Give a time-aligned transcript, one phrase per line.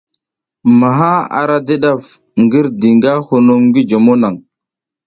[0.79, 2.05] Maha ara di ɗaf
[2.43, 4.35] ngirdi nga hunum ngi jomo naŋ.